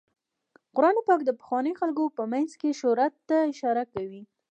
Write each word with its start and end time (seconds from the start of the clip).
قرآن 0.75 0.95
پاک 1.07 1.19
د 1.25 1.29
پخوانیو 1.39 1.79
خلکو 1.81 2.03
په 2.17 2.23
مینځ 2.31 2.51
کې 2.61 2.69
شهرت 2.79 3.13
ته 3.29 3.37
اشاره 3.51 3.83
کوي. 3.93 4.21